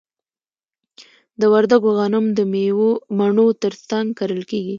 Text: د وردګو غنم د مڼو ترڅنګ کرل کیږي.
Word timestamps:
د 1.39 1.41
وردګو 1.53 1.89
غنم 1.97 2.25
د 2.37 2.39
مڼو 3.17 3.47
ترڅنګ 3.61 4.07
کرل 4.19 4.41
کیږي. 4.51 4.69